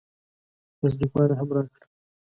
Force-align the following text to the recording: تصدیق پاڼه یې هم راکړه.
تصدیق 0.79 1.09
پاڼه 1.13 1.33
یې 1.35 1.39
هم 1.39 1.49
راکړه. 1.55 1.83